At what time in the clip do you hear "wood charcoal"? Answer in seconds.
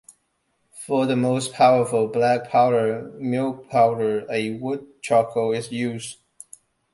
4.57-5.51